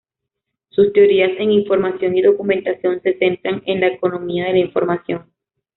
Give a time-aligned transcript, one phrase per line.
[0.71, 5.31] Sus teorías en Información y Documentación se centran en la economía de la información.